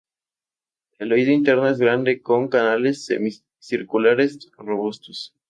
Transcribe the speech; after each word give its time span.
El 0.97 1.13
oído 1.13 1.31
interno 1.31 1.69
es 1.69 1.77
grande 1.77 2.23
con 2.23 2.47
canales 2.47 3.05
semicirculares 3.05 4.49
robustos. 4.57 5.35